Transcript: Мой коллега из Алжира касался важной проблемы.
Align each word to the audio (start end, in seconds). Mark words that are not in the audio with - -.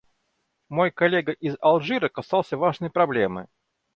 Мой 0.67 0.89
коллега 0.89 1.31
из 1.33 1.57
Алжира 1.61 2.09
касался 2.09 2.57
важной 2.57 2.89
проблемы. 2.89 3.47